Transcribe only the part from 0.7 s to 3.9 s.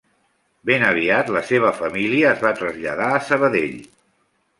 aviat la seva família es va traslladar a Sabadell.